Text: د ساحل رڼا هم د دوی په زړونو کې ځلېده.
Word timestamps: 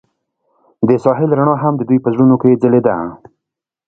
د 0.87 0.89
ساحل 1.03 1.29
رڼا 1.39 1.55
هم 1.63 1.73
د 1.77 1.81
دوی 1.89 1.99
په 2.03 2.09
زړونو 2.13 2.35
کې 2.41 2.59
ځلېده. 2.61 2.95